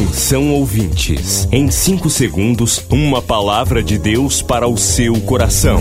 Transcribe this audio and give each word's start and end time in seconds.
Atenção 0.00 0.50
ouvintes, 0.52 1.46
em 1.52 1.70
5 1.70 2.08
segundos, 2.08 2.82
uma 2.88 3.20
palavra 3.20 3.82
de 3.82 3.98
Deus 3.98 4.40
para 4.40 4.66
o 4.66 4.74
seu 4.74 5.20
coração. 5.20 5.78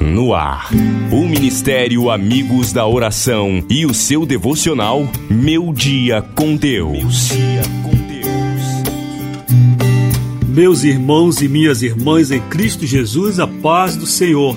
No 0.00 0.32
ar, 0.32 0.70
o 1.12 1.28
Ministério 1.28 2.10
Amigos 2.10 2.72
da 2.72 2.86
Oração 2.86 3.62
e 3.68 3.84
o 3.84 3.92
seu 3.92 4.24
devocional 4.24 5.06
Meu 5.28 5.70
Dia 5.70 6.22
com 6.34 6.56
Deus. 6.56 7.28
Meus 10.48 10.82
irmãos 10.82 11.42
e 11.42 11.48
minhas 11.48 11.82
irmãs 11.82 12.30
em 12.30 12.40
Cristo 12.40 12.86
Jesus, 12.86 13.38
a 13.38 13.46
paz 13.46 13.96
do 13.96 14.06
Senhor. 14.06 14.56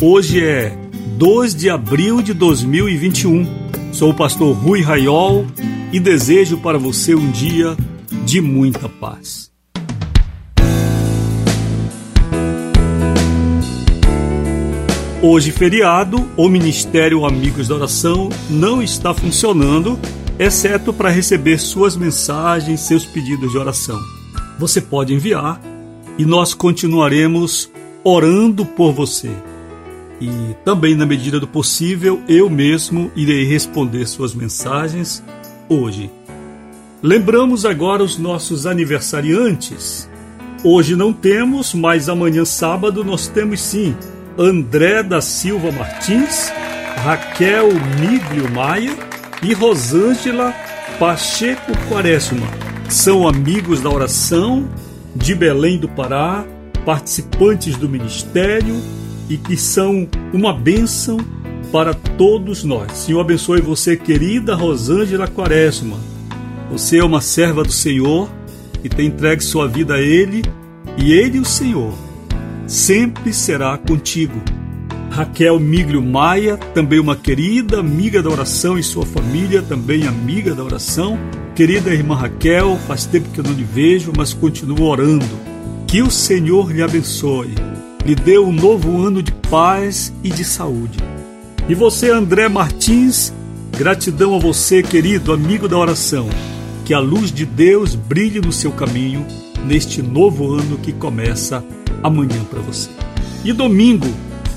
Hoje 0.00 0.44
é 0.44 0.78
2 1.18 1.56
de 1.56 1.68
abril 1.68 2.22
de 2.22 2.32
2021. 2.32 3.63
Sou 3.94 4.10
o 4.10 4.14
pastor 4.14 4.52
Rui 4.56 4.82
Raiol 4.82 5.46
e 5.92 6.00
desejo 6.00 6.58
para 6.58 6.76
você 6.76 7.14
um 7.14 7.30
dia 7.30 7.76
de 8.24 8.40
muita 8.40 8.88
paz. 8.88 9.52
Hoje, 15.22 15.52
feriado, 15.52 16.28
o 16.36 16.48
Ministério 16.48 17.24
Amigos 17.24 17.68
da 17.68 17.76
Oração 17.76 18.30
não 18.50 18.82
está 18.82 19.14
funcionando, 19.14 19.96
exceto 20.40 20.92
para 20.92 21.08
receber 21.08 21.58
suas 21.58 21.96
mensagens, 21.96 22.80
seus 22.80 23.06
pedidos 23.06 23.52
de 23.52 23.58
oração. 23.58 24.00
Você 24.58 24.80
pode 24.80 25.14
enviar 25.14 25.60
e 26.18 26.24
nós 26.24 26.52
continuaremos 26.52 27.70
orando 28.02 28.66
por 28.66 28.92
você 28.92 29.30
e 30.20 30.54
também, 30.64 30.94
na 30.94 31.04
medida 31.04 31.40
do 31.40 31.46
possível, 31.46 32.22
eu 32.28 32.48
mesmo 32.48 33.10
irei 33.16 33.44
responder 33.44 34.06
suas 34.06 34.34
mensagens 34.34 35.22
hoje. 35.68 36.10
Lembramos 37.02 37.66
agora 37.66 38.02
os 38.02 38.16
nossos 38.16 38.66
aniversariantes. 38.66 40.08
Hoje 40.62 40.96
não 40.96 41.12
temos, 41.12 41.74
mas 41.74 42.08
amanhã, 42.08 42.44
sábado, 42.44 43.04
nós 43.04 43.26
temos 43.26 43.60
sim 43.60 43.94
André 44.38 45.02
da 45.02 45.20
Silva 45.20 45.70
Martins, 45.70 46.50
Raquel 47.04 47.68
Miglio 48.00 48.50
Maia 48.50 48.96
e 49.42 49.52
Rosângela 49.52 50.54
Pacheco 50.98 51.72
Quaresma. 51.88 52.46
São 52.88 53.28
amigos 53.28 53.80
da 53.80 53.90
oração 53.90 54.68
de 55.14 55.34
Belém 55.34 55.78
do 55.78 55.88
Pará, 55.88 56.44
participantes 56.84 57.76
do 57.76 57.88
ministério 57.88 58.80
e 59.28 59.36
que 59.36 59.56
são 59.56 60.08
uma 60.32 60.52
bênção 60.52 61.18
para 61.72 61.94
todos 61.94 62.62
nós. 62.62 62.92
Senhor 62.92 63.20
abençoe 63.20 63.60
você, 63.60 63.96
querida 63.96 64.54
Rosângela 64.54 65.26
Quaresma. 65.26 65.98
Você 66.70 66.98
é 66.98 67.04
uma 67.04 67.20
serva 67.20 67.62
do 67.62 67.72
Senhor 67.72 68.30
e 68.82 68.88
tem 68.88 69.06
entregue 69.06 69.42
sua 69.42 69.66
vida 69.66 69.94
a 69.94 70.00
Ele, 70.00 70.42
e 70.96 71.12
Ele, 71.12 71.40
o 71.40 71.44
Senhor, 71.44 71.94
sempre 72.66 73.32
será 73.32 73.76
contigo. 73.76 74.40
Raquel 75.10 75.58
Miglio 75.58 76.02
Maia, 76.02 76.56
também 76.56 76.98
uma 76.98 77.16
querida 77.16 77.80
amiga 77.80 78.22
da 78.22 78.30
oração 78.30 78.78
e 78.78 78.82
sua 78.82 79.06
família, 79.06 79.62
também 79.62 80.06
amiga 80.06 80.54
da 80.54 80.62
oração. 80.62 81.18
Querida 81.54 81.94
irmã 81.94 82.16
Raquel, 82.16 82.78
faz 82.86 83.04
tempo 83.06 83.30
que 83.30 83.38
eu 83.38 83.44
não 83.44 83.52
lhe 83.52 83.64
vejo, 83.64 84.12
mas 84.16 84.34
continuo 84.34 84.82
orando. 84.82 85.24
Que 85.86 86.02
o 86.02 86.10
Senhor 86.10 86.72
lhe 86.72 86.82
abençoe 86.82 87.54
lhe 88.04 88.14
deu 88.14 88.46
um 88.46 88.52
novo 88.52 89.02
ano 89.02 89.22
de 89.22 89.32
paz 89.32 90.12
e 90.22 90.28
de 90.28 90.44
saúde. 90.44 90.98
E 91.68 91.74
você, 91.74 92.10
André 92.10 92.48
Martins, 92.48 93.32
gratidão 93.76 94.34
a 94.34 94.38
você, 94.38 94.82
querido 94.82 95.32
amigo 95.32 95.66
da 95.66 95.78
oração. 95.78 96.28
Que 96.84 96.92
a 96.92 96.98
luz 96.98 97.32
de 97.32 97.46
Deus 97.46 97.94
brilhe 97.94 98.40
no 98.40 98.52
seu 98.52 98.70
caminho 98.70 99.26
neste 99.64 100.02
novo 100.02 100.52
ano 100.52 100.76
que 100.76 100.92
começa 100.92 101.64
amanhã 102.02 102.44
para 102.50 102.60
você. 102.60 102.90
E 103.42 103.52
domingo, 103.52 104.08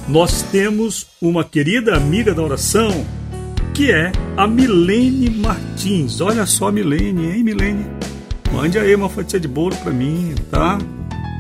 nós 0.10 0.42
temos 0.42 1.08
uma 1.22 1.44
querida 1.44 1.96
amiga 1.96 2.34
da 2.34 2.42
oração, 2.42 3.06
que 3.74 3.92
é 3.92 4.12
a 4.36 4.46
Milene 4.46 5.30
Martins. 5.30 6.20
Olha 6.20 6.46
só, 6.46 6.70
Milene, 6.70 7.32
hein, 7.32 7.44
Milene? 7.44 7.86
Mande 8.52 8.78
aí 8.78 8.94
uma 8.94 9.10
fatia 9.10 9.40
de 9.40 9.48
bolo 9.48 9.76
para 9.78 9.92
mim, 9.92 10.36
tá? 10.52 10.78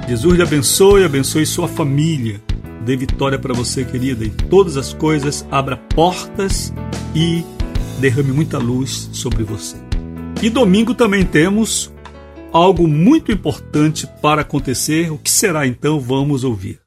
Jesus 0.07 0.35
lhe 0.35 0.41
abençoe, 0.41 1.03
abençoe 1.03 1.45
sua 1.45 1.68
família. 1.68 2.41
Dê 2.85 2.95
vitória 2.95 3.38
para 3.38 3.53
você, 3.53 3.84
querida, 3.84 4.23
em 4.23 4.29
todas 4.29 4.78
as 4.78 4.94
coisas, 4.94 5.45
abra 5.51 5.75
portas 5.75 6.73
e 7.13 7.44
derrame 8.00 8.31
muita 8.31 8.57
luz 8.57 9.09
sobre 9.12 9.44
você. 9.44 9.75
E 10.41 10.50
domingo 10.50 10.94
também 10.94 11.25
temos 11.25 11.91
algo 12.53 12.88
muito 12.88 13.34
importante 13.34 14.07
para 14.22 14.44
acontecer. 14.44 15.12
O 15.12 15.18
que 15.18 15.29
será 15.29 15.68
então? 15.68 16.00
Vamos 16.00 16.45
ouvir. 16.45 16.86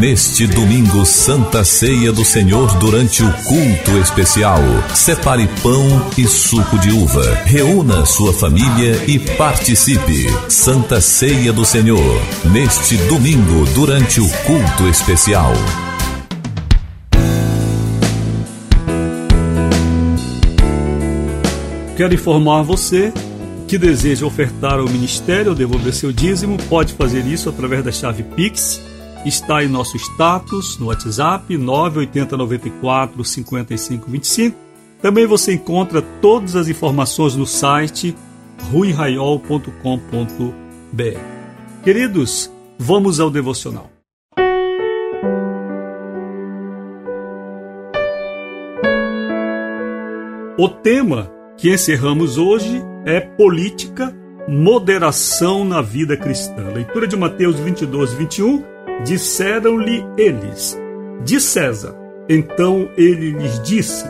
Neste 0.00 0.46
domingo, 0.46 1.04
Santa 1.04 1.62
Ceia 1.62 2.10
do 2.10 2.24
Senhor 2.24 2.74
durante 2.78 3.22
o 3.22 3.30
culto 3.44 3.98
especial. 4.02 4.58
Separe 4.94 5.46
pão 5.62 5.84
e 6.16 6.26
suco 6.26 6.78
de 6.78 6.90
uva. 6.90 7.34
Reúna 7.44 8.06
sua 8.06 8.32
família 8.32 8.96
e 9.06 9.18
participe. 9.36 10.24
Santa 10.48 11.02
Ceia 11.02 11.52
do 11.52 11.66
Senhor. 11.66 12.18
Neste 12.50 12.96
domingo, 13.08 13.66
durante 13.74 14.22
o 14.22 14.28
culto 14.46 14.88
especial. 14.88 15.52
Quero 21.94 22.14
informar 22.14 22.62
você 22.62 23.12
que 23.68 23.76
deseja 23.76 24.24
ofertar 24.24 24.78
ao 24.78 24.88
ministério 24.88 25.50
ou 25.50 25.54
devolver 25.54 25.92
seu 25.92 26.10
dízimo, 26.10 26.56
pode 26.70 26.94
fazer 26.94 27.26
isso 27.26 27.50
através 27.50 27.84
da 27.84 27.92
chave 27.92 28.22
Pix 28.22 28.80
está 29.24 29.62
em 29.62 29.68
nosso 29.68 29.96
status 29.96 30.78
no 30.78 30.86
WhatsApp 30.86 31.56
98094 31.56 33.24
5525. 33.24 34.56
Também 35.00 35.26
você 35.26 35.54
encontra 35.54 36.02
todas 36.02 36.56
as 36.56 36.68
informações 36.68 37.34
no 37.36 37.46
site 37.46 38.14
ruiraiol.com.br. 38.70 39.72
Queridos, 41.82 42.50
vamos 42.78 43.20
ao 43.20 43.30
devocional. 43.30 43.90
O 50.58 50.68
tema 50.68 51.30
que 51.56 51.72
encerramos 51.72 52.36
hoje 52.36 52.82
é 53.06 53.18
política, 53.20 54.14
moderação 54.46 55.64
na 55.64 55.80
vida 55.80 56.18
cristã. 56.18 56.68
Leitura 56.74 57.06
de 57.06 57.16
Mateus 57.16 57.58
22, 57.58 58.12
21 58.12 58.62
Disseram-lhe 59.04 60.04
eles: 60.16 60.78
De 61.24 61.40
César. 61.40 61.94
Então 62.28 62.88
ele 62.96 63.32
lhes 63.32 63.60
disse: 63.62 64.04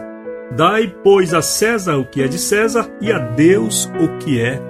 Dai, 0.56 0.92
pois, 1.02 1.32
a 1.32 1.40
César 1.40 1.96
o 1.96 2.04
que 2.04 2.22
é 2.22 2.28
de 2.28 2.38
César 2.38 2.90
e 3.00 3.12
a 3.12 3.18
Deus 3.18 3.86
o 4.00 4.18
que 4.18 4.40
é 4.40 4.60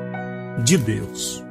de 0.62 0.76
Deus. 0.76 1.44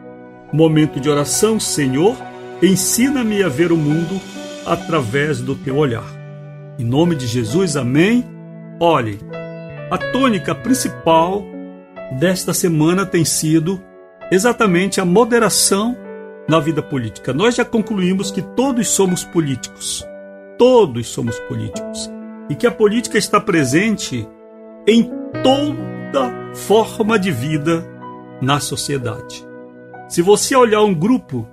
Momento 0.53 0.99
de 0.99 1.09
oração, 1.09 1.59
Senhor, 1.59 2.15
ensina-me 2.61 3.43
a 3.43 3.49
ver 3.49 3.71
o 3.71 3.77
mundo 3.77 4.19
através 4.65 5.41
do 5.41 5.55
teu 5.55 5.77
olhar. 5.77 6.05
Em 6.77 6.85
nome 6.85 7.15
de 7.15 7.27
Jesus, 7.27 7.75
amém. 7.75 8.23
Olhe, 8.79 9.19
a 9.91 9.97
tônica 9.97 10.55
principal 10.55 11.43
desta 12.19 12.53
semana 12.53 13.05
tem 13.05 13.25
sido 13.25 13.81
exatamente 14.31 15.01
a 15.01 15.05
moderação 15.05 15.97
na 16.49 16.59
vida 16.59 16.81
política. 16.81 17.31
Nós 17.31 17.55
já 17.55 17.63
concluímos 17.63 18.31
que 18.31 18.41
todos 18.41 18.87
somos 18.87 19.23
políticos. 19.23 20.03
Todos 20.57 21.07
somos 21.07 21.39
políticos. 21.41 22.11
E 22.49 22.55
que 22.55 22.65
a 22.65 22.71
política 22.71 23.19
está 23.19 23.39
presente 23.39 24.27
em 24.87 25.11
toda 25.43 26.33
forma 26.55 27.19
de 27.19 27.31
vida 27.31 27.85
na 28.41 28.59
sociedade. 28.59 29.47
Se 30.07 30.23
você 30.23 30.55
olhar 30.55 30.81
um 30.81 30.93
grupo 30.93 31.47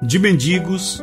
de 0.00 0.16
mendigos 0.18 1.02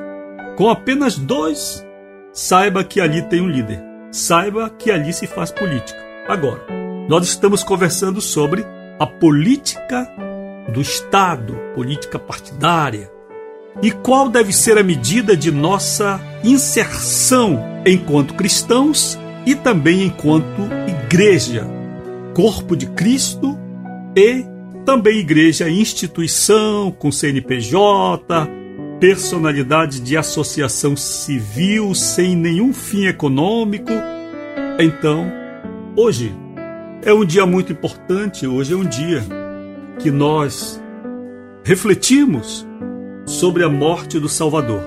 com 0.55 0.69
apenas 0.69 1.17
dois, 1.17 1.85
saiba 2.31 2.81
que 2.81 3.01
ali 3.01 3.21
tem 3.23 3.41
um 3.41 3.49
líder. 3.49 3.83
Saiba 4.09 4.69
que 4.69 4.89
ali 4.89 5.11
se 5.11 5.27
faz 5.27 5.51
política. 5.51 5.99
Agora, 6.29 6.65
nós 7.09 7.25
estamos 7.25 7.61
conversando 7.61 8.21
sobre 8.21 8.65
a 8.97 9.05
política 9.05 10.09
do 10.71 10.79
Estado, 10.79 11.59
política 11.75 12.17
partidária, 12.17 13.11
e 13.81 13.91
qual 13.91 14.29
deve 14.29 14.53
ser 14.53 14.77
a 14.77 14.83
medida 14.83 15.35
de 15.35 15.51
nossa 15.51 16.21
inserção 16.43 17.59
enquanto 17.85 18.33
cristãos 18.33 19.17
e 19.45 19.55
também 19.55 20.03
enquanto 20.03 20.61
igreja, 20.87 21.67
corpo 22.33 22.75
de 22.75 22.85
Cristo 22.87 23.57
e 24.15 24.45
também 24.85 25.19
igreja 25.19 25.69
instituição 25.69 26.91
com 26.91 27.11
CNPJ, 27.11 28.49
personalidade 28.99 29.99
de 29.99 30.15
associação 30.15 30.95
civil 30.95 31.93
sem 31.93 32.35
nenhum 32.35 32.73
fim 32.73 33.05
econômico. 33.05 33.91
Então, 34.79 35.31
hoje 35.95 36.33
é 37.03 37.13
um 37.13 37.25
dia 37.25 37.45
muito 37.45 37.73
importante, 37.73 38.47
hoje 38.47 38.73
é 38.73 38.77
um 38.77 38.85
dia 38.85 39.23
que 39.99 40.09
nós 40.09 40.81
refletimos 41.63 42.65
sobre 43.25 43.63
a 43.63 43.69
morte 43.69 44.19
do 44.19 44.29
Salvador. 44.29 44.81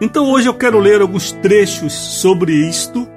Então 0.00 0.30
hoje 0.30 0.48
eu 0.48 0.54
quero 0.54 0.78
ler 0.78 1.00
alguns 1.00 1.32
trechos 1.32 1.92
sobre 1.92 2.52
isto 2.52 3.08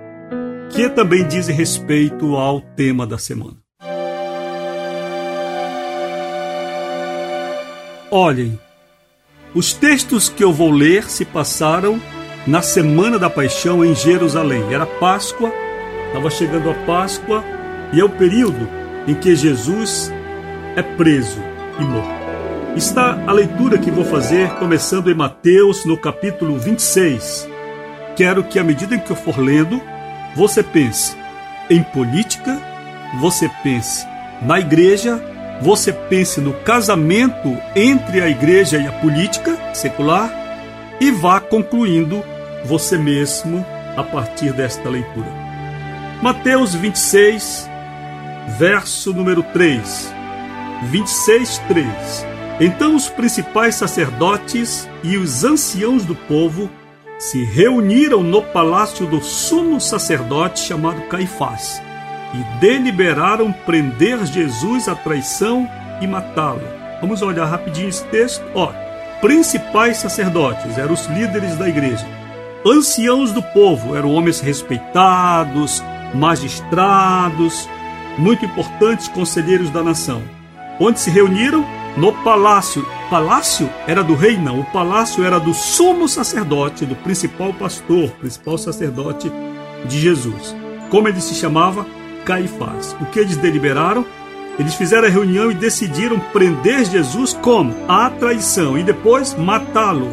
que 0.70 0.90
também 0.90 1.28
dizem 1.28 1.56
respeito 1.56 2.36
ao 2.36 2.62
tema 2.62 3.06
da 3.06 3.18
semana. 3.18 3.58
Olhem, 8.12 8.60
os 9.54 9.74
textos 9.74 10.30
que 10.30 10.44
eu 10.44 10.54
vou 10.54 10.72
ler 10.72 11.10
se 11.10 11.26
passaram 11.26 12.00
na 12.46 12.62
semana 12.62 13.20
da 13.20 13.30
paixão 13.30 13.84
em 13.84 13.94
Jerusalém. 13.94 14.74
Era 14.74 14.86
Páscoa, 14.86 15.52
estava 16.08 16.30
chegando 16.30 16.70
a 16.70 16.74
Páscoa 16.86 17.44
e 17.92 18.00
é 18.00 18.06
o 18.06 18.10
período 18.10 18.70
em 19.08 19.16
que 19.16 19.36
Jesus 19.36 20.12
é 20.76 20.82
preso 20.82 21.42
e 21.80 21.84
morto. 21.84 22.17
Está 22.76 23.18
a 23.26 23.32
leitura 23.32 23.78
que 23.78 23.90
vou 23.90 24.06
fazer 24.06 24.50
começando 24.60 25.10
em 25.10 25.16
Mateus, 25.16 25.86
no 25.86 25.98
capítulo 25.98 26.58
26. 26.60 27.48
Quero 28.16 28.44
que, 28.44 28.60
à 28.60 28.64
medida 28.64 28.98
que 28.98 29.12
eu 29.12 29.16
for 29.16 29.40
lendo, 29.40 29.82
você 30.36 30.62
pense 30.62 31.18
em 31.70 31.82
política, 31.82 32.62
você 33.20 33.50
pense 33.64 34.06
na 34.42 34.60
igreja, 34.60 35.20
você 35.62 35.92
pense 35.92 36.40
no 36.40 36.54
casamento 36.54 37.58
entre 37.76 38.22
a 38.22 38.30
igreja 38.30 38.78
e 38.78 38.88
a 38.88 38.92
política 38.92 39.58
secular 39.74 40.32
e 41.00 41.10
vá 41.10 41.40
concluindo 41.40 42.24
você 42.64 42.98
mesmo 42.98 43.66
a 43.96 44.04
partir 44.04 44.54
desta 44.54 44.88
leitura. 44.88 45.32
Mateus 46.22 46.76
26, 46.76 47.68
verso 48.60 49.14
número 49.14 49.42
3. 49.42 50.14
26, 50.84 51.58
3. 51.68 52.37
Então 52.60 52.96
os 52.96 53.08
principais 53.08 53.76
sacerdotes 53.76 54.90
e 55.04 55.16
os 55.16 55.44
anciãos 55.44 56.04
do 56.04 56.16
povo 56.16 56.70
se 57.20 57.44
reuniram 57.44 58.24
no 58.24 58.42
palácio 58.42 59.06
do 59.06 59.22
sumo 59.22 59.80
sacerdote 59.80 60.60
chamado 60.62 61.02
Caifás 61.04 61.82
e 62.34 62.60
deliberaram 62.60 63.52
prender 63.52 64.26
Jesus 64.26 64.88
à 64.88 64.96
traição 64.96 65.70
e 66.02 66.08
matá-lo. 66.08 66.62
Vamos 67.00 67.22
olhar 67.22 67.46
rapidinho 67.46 67.90
esse 67.90 68.04
texto. 68.06 68.44
Ó, 68.56 68.72
principais 69.22 69.98
sacerdotes 69.98 70.78
eram 70.78 70.94
os 70.94 71.06
líderes 71.06 71.56
da 71.58 71.70
igreja. 71.70 72.06
Anciãos 72.66 73.32
do 73.32 73.42
povo 73.42 73.96
eram 73.96 74.12
homens 74.12 74.40
respeitados, 74.40 75.84
magistrados, 76.14 77.70
muito 78.18 78.46
importantes 78.46 79.08
conselheiros 79.08 79.70
da 79.70 79.84
nação. 79.84 80.22
Onde 80.80 81.00
se 81.00 81.10
reuniram? 81.10 81.66
No 81.98 82.14
palácio. 82.24 82.86
Palácio 83.10 83.70
era 83.88 84.04
do 84.04 84.14
rei, 84.14 84.38
não. 84.38 84.60
O 84.60 84.66
palácio 84.66 85.26
era 85.26 85.40
do 85.40 85.54
sumo 85.54 86.08
sacerdote, 86.08 86.86
do 86.86 86.96
principal 86.96 87.52
pastor, 87.54 88.10
principal 88.12 88.58
sacerdote 88.58 89.32
de 89.86 90.00
Jesus. 90.00 90.56
Como 90.90 91.08
ele 91.08 91.20
se 91.20 91.34
chamava? 91.34 91.86
Caifás. 92.24 92.96
O 93.02 93.06
que 93.08 93.20
eles 93.20 93.36
deliberaram? 93.36 94.06
Eles 94.60 94.76
fizeram 94.76 95.08
a 95.08 95.12
reunião 95.12 95.52
e 95.52 95.56
decidiram 95.56 96.20
prender 96.32 96.86
Jesus 96.86 97.34
como? 97.34 97.74
A 97.88 98.10
traição 98.10 98.78
e 98.78 98.84
depois 98.84 99.36
matá-lo. 99.36 100.10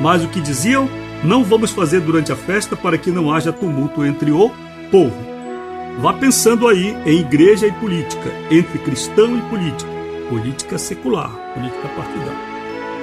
Mas 0.00 0.24
o 0.24 0.28
que 0.28 0.40
diziam? 0.40 0.88
Não 1.22 1.44
vamos 1.44 1.70
fazer 1.70 2.00
durante 2.00 2.32
a 2.32 2.36
festa 2.36 2.74
para 2.74 2.96
que 2.96 3.10
não 3.10 3.32
haja 3.32 3.52
tumulto 3.52 4.04
entre 4.04 4.30
o 4.30 4.50
povo. 4.90 5.16
Vá 5.98 6.12
pensando 6.12 6.66
aí 6.66 6.96
em 7.04 7.18
igreja 7.18 7.66
e 7.66 7.72
política, 7.72 8.30
entre 8.50 8.78
cristão 8.78 9.36
e 9.36 9.42
política 9.42 9.99
política 10.30 10.78
secular, 10.78 11.30
política 11.52 11.88
partidária. 11.88 12.50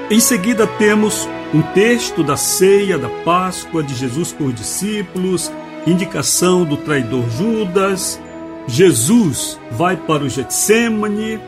Em 0.10 0.22
seguida, 0.22 0.66
temos 0.66 1.28
um 1.54 1.62
texto 1.62 2.24
da 2.24 2.38
ceia 2.38 2.98
da 2.98 3.10
Páscoa 3.26 3.84
de 3.84 3.94
Jesus 3.94 4.32
com 4.32 4.46
os 4.46 4.56
discípulos, 4.56 5.52
indicação 5.86 6.64
do 6.64 6.78
traidor 6.78 7.30
Judas. 7.30 8.20
Jesus 8.68 9.60
vai 9.70 9.98
para 9.98 10.24
o 10.24 10.30
Getsemane. 10.30 11.40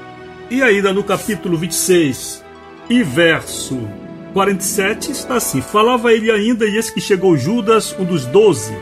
E 0.49 0.61
ainda 0.61 0.91
no 0.91 1.03
capítulo 1.03 1.57
26 1.57 2.43
e 2.89 3.01
verso 3.01 3.79
47 4.33 5.11
está 5.11 5.35
assim: 5.35 5.61
Falava 5.61 6.11
ele 6.11 6.29
ainda, 6.29 6.65
e 6.65 6.75
eis 6.75 6.89
que 6.89 6.99
chegou 6.99 7.37
Judas, 7.37 7.95
um 7.97 8.03
dos 8.03 8.25
doze, 8.25 8.75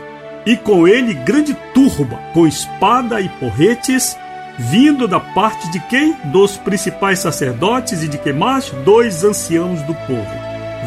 e 0.44 0.56
com 0.56 0.88
ele 0.88 1.14
grande 1.14 1.54
turba, 1.72 2.16
com 2.32 2.46
espada 2.46 3.20
e 3.20 3.28
porretes 3.28 4.16
vindo 4.58 5.06
da 5.06 5.20
parte 5.20 5.70
de 5.70 5.78
quem? 5.78 6.16
Dos 6.24 6.56
principais 6.56 7.20
sacerdotes 7.20 8.02
e 8.02 8.08
de 8.08 8.18
que 8.18 8.32
mais? 8.32 8.70
Dois 8.84 9.22
anciãos 9.24 9.80
do 9.82 9.94
povo. 9.94 10.26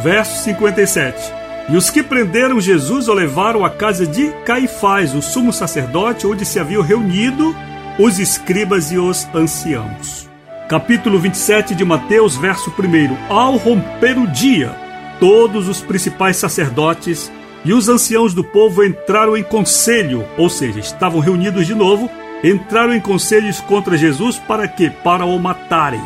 Verso 0.03 0.43
57. 0.43 1.33
E 1.69 1.77
os 1.77 1.89
que 1.89 2.03
prenderam 2.03 2.59
Jesus 2.59 3.07
o 3.07 3.13
levaram 3.13 3.63
à 3.63 3.69
casa 3.69 4.05
de 4.05 4.29
Caifás, 4.45 5.15
o 5.15 5.21
sumo 5.21 5.53
sacerdote, 5.53 6.27
onde 6.27 6.45
se 6.45 6.59
haviam 6.59 6.81
reunido 6.81 7.55
os 7.97 8.19
escribas 8.19 8.91
e 8.91 8.97
os 8.97 9.27
anciãos. 9.33 10.29
Capítulo 10.67 11.19
27 11.19 11.75
de 11.75 11.85
Mateus, 11.85 12.35
verso 12.35 12.71
1. 12.71 13.33
Ao 13.33 13.55
romper 13.57 14.17
o 14.17 14.27
dia, 14.27 14.75
todos 15.19 15.69
os 15.69 15.81
principais 15.81 16.37
sacerdotes 16.37 17.31
e 17.63 17.73
os 17.73 17.87
anciãos 17.87 18.33
do 18.33 18.43
povo 18.43 18.83
entraram 18.83 19.37
em 19.37 19.43
conselho, 19.43 20.25
ou 20.37 20.49
seja, 20.49 20.79
estavam 20.79 21.19
reunidos 21.19 21.67
de 21.67 21.75
novo 21.75 22.09
entraram 22.43 22.93
em 22.93 22.99
conselhos 22.99 23.59
contra 23.59 23.97
Jesus 23.97 24.37
para 24.37 24.67
quê? 24.67 24.91
Para 25.03 25.25
o 25.25 25.37
matarem. 25.39 26.01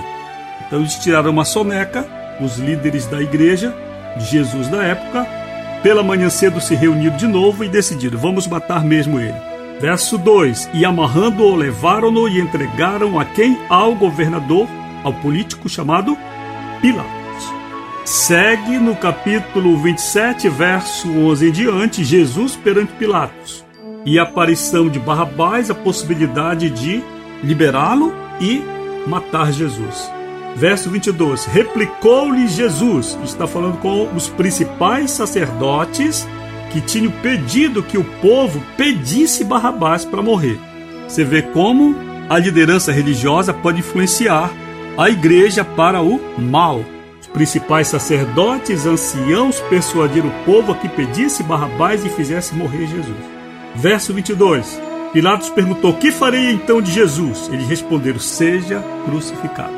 Então 0.65 0.79
eles 0.79 0.95
tiraram 0.95 1.31
uma 1.31 1.45
soneca, 1.45 2.05
os 2.41 2.57
líderes 2.57 3.05
da 3.05 3.21
igreja 3.21 3.73
de 4.17 4.25
Jesus 4.25 4.67
da 4.67 4.83
época, 4.83 5.25
pela 5.81 6.03
manhã 6.03 6.29
cedo 6.29 6.59
se 6.59 6.75
reuniram 6.75 7.15
de 7.15 7.27
novo 7.27 7.63
e 7.63 7.69
decidiram: 7.69 8.17
vamos 8.17 8.47
matar 8.47 8.83
mesmo 8.83 9.19
ele. 9.19 9.35
Verso 9.79 10.17
2: 10.17 10.69
E 10.73 10.85
amarrando-o, 10.85 11.55
levaram-no 11.55 12.27
e 12.27 12.39
entregaram 12.39 13.19
a 13.19 13.25
quem? 13.25 13.57
Ao 13.69 13.93
governador, 13.93 14.67
ao 15.03 15.13
político 15.13 15.69
chamado 15.69 16.17
Pilatos. 16.81 17.13
Segue 18.03 18.77
no 18.77 18.95
capítulo 18.95 19.77
27, 19.77 20.47
verso 20.49 21.09
11 21.09 21.47
em 21.47 21.51
diante, 21.51 22.03
Jesus 22.03 22.55
perante 22.55 22.93
Pilatos 22.93 23.64
e 24.05 24.19
a 24.19 24.23
aparição 24.23 24.87
de 24.87 24.99
Barrabás, 24.99 25.71
a 25.71 25.75
possibilidade 25.75 26.69
de 26.69 27.03
liberá-lo 27.43 28.13
e 28.39 28.63
matar 29.07 29.51
Jesus. 29.51 30.09
Verso 30.55 30.89
22: 30.89 31.45
Replicou-lhe 31.45 32.47
Jesus, 32.47 33.17
está 33.23 33.47
falando 33.47 33.77
com 33.79 34.07
os 34.15 34.29
principais 34.29 35.11
sacerdotes 35.11 36.27
que 36.71 36.79
tinham 36.79 37.11
pedido 37.11 37.83
que 37.83 37.97
o 37.97 38.03
povo 38.21 38.61
pedisse 38.77 39.43
Barrabás 39.43 40.05
para 40.05 40.21
morrer. 40.21 40.59
Você 41.07 41.23
vê 41.23 41.41
como 41.41 41.95
a 42.29 42.37
liderança 42.37 42.91
religiosa 42.91 43.53
pode 43.53 43.79
influenciar 43.79 44.51
a 44.97 45.09
igreja 45.09 45.63
para 45.63 46.01
o 46.01 46.19
mal. 46.37 46.83
Os 47.19 47.27
principais 47.27 47.87
sacerdotes, 47.87 48.85
anciãos, 48.85 49.59
persuadiram 49.61 50.29
o 50.29 50.45
povo 50.45 50.71
a 50.71 50.75
que 50.75 50.87
pedisse 50.87 51.43
Barrabás 51.43 52.05
e 52.05 52.09
fizesse 52.09 52.55
morrer 52.55 52.87
Jesus. 52.87 53.34
Verso 53.75 54.13
22. 54.13 54.81
Pilatos 55.13 55.49
perguntou: 55.49 55.93
Que 55.93 56.11
farei 56.11 56.51
então 56.51 56.81
de 56.81 56.91
Jesus? 56.91 57.49
Eles 57.51 57.67
responderam: 57.67 58.19
Seja 58.19 58.83
crucificado. 59.05 59.73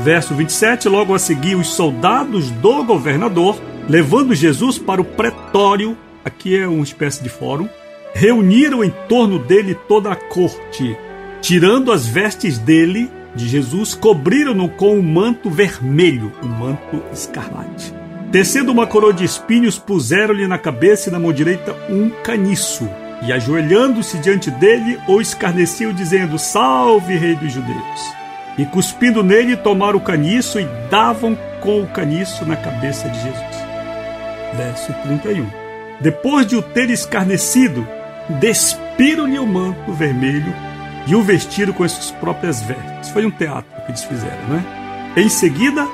Verso 0.00 0.34
27. 0.34 0.88
Logo 0.88 1.14
a 1.14 1.18
seguir, 1.18 1.54
os 1.54 1.68
soldados 1.68 2.50
do 2.50 2.84
governador, 2.84 3.60
levando 3.88 4.34
Jesus 4.34 4.78
para 4.78 5.00
o 5.00 5.04
pretório, 5.04 5.96
aqui 6.24 6.58
é 6.58 6.66
uma 6.66 6.82
espécie 6.82 7.22
de 7.22 7.28
fórum, 7.28 7.68
reuniram 8.14 8.82
em 8.82 8.90
torno 9.08 9.38
dele 9.38 9.74
toda 9.88 10.10
a 10.10 10.16
corte, 10.16 10.96
tirando 11.40 11.92
as 11.92 12.06
vestes 12.06 12.58
dele, 12.58 13.10
de 13.34 13.48
Jesus, 13.48 13.94
cobriram-no 13.94 14.68
com 14.68 14.94
um 14.94 15.02
manto 15.02 15.48
vermelho, 15.48 16.32
um 16.42 16.48
manto 16.48 17.02
escarlate. 17.12 17.94
Tecendo 18.30 18.72
uma 18.72 18.86
coroa 18.86 19.12
de 19.12 19.24
espinhos, 19.24 19.78
puseram-lhe 19.78 20.46
na 20.46 20.58
cabeça 20.58 21.08
e 21.08 21.12
na 21.12 21.18
mão 21.18 21.32
direita 21.32 21.74
um 21.88 22.10
caniço 22.22 22.88
e 23.22 23.32
ajoelhando-se 23.32 24.18
diante 24.18 24.50
dele, 24.50 24.98
o 25.06 25.20
escarneciam, 25.20 25.92
dizendo: 25.92 26.38
Salve, 26.38 27.16
Rei 27.16 27.36
dos 27.36 27.52
Judeus! 27.52 28.22
E 28.58 28.66
cuspindo 28.66 29.22
nele, 29.22 29.56
tomaram 29.56 29.98
o 29.98 30.02
caniço 30.02 30.60
e 30.60 30.64
davam 30.90 31.38
com 31.60 31.80
o 31.80 31.86
caniço 31.86 32.44
na 32.44 32.56
cabeça 32.56 33.08
de 33.08 33.20
Jesus. 33.20 33.56
Verso 34.54 34.92
31. 35.04 35.48
Depois 36.00 36.46
de 36.46 36.56
o 36.56 36.62
ter 36.62 36.90
escarnecido, 36.90 37.86
despiram-lhe 38.40 39.38
o 39.38 39.46
manto 39.46 39.92
vermelho 39.92 40.52
e 41.06 41.14
o 41.14 41.22
vestiram 41.22 41.72
com 41.72 41.84
as 41.84 41.92
suas 41.92 42.10
próprias 42.10 42.60
vestes. 42.60 43.10
Foi 43.10 43.24
um 43.24 43.30
teatro 43.30 43.70
que 43.86 43.92
eles 43.92 44.04
fizeram, 44.04 44.48
né? 44.48 44.64
Em 45.16 45.28
seguida, 45.28 45.88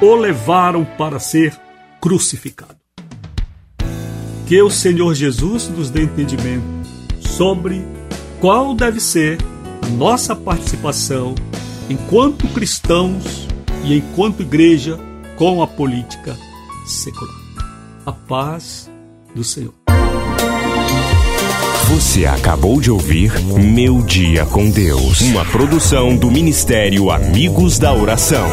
o 0.00 0.14
levaram 0.14 0.84
para 0.84 1.18
ser 1.18 1.54
crucificado. 2.00 2.76
Que 4.46 4.60
o 4.60 4.70
Senhor 4.70 5.14
Jesus 5.14 5.68
nos 5.68 5.90
dê 5.90 6.02
entendimento 6.02 6.73
sobre 7.36 7.84
qual 8.40 8.74
deve 8.74 9.00
ser 9.00 9.38
nossa 9.96 10.36
participação 10.36 11.34
enquanto 11.90 12.46
cristãos 12.48 13.48
e 13.84 13.96
enquanto 13.96 14.42
igreja 14.42 14.98
com 15.36 15.62
a 15.62 15.66
política 15.66 16.36
secular. 16.86 17.34
A 18.06 18.12
paz 18.12 18.88
do 19.34 19.42
Senhor. 19.42 19.74
Você 21.88 22.24
acabou 22.24 22.80
de 22.80 22.90
ouvir 22.90 23.32
Meu 23.40 24.00
Dia 24.02 24.46
com 24.46 24.70
Deus, 24.70 25.20
uma 25.20 25.44
produção 25.44 26.16
do 26.16 26.30
Ministério 26.30 27.10
Amigos 27.10 27.78
da 27.78 27.92
Oração. 27.92 28.48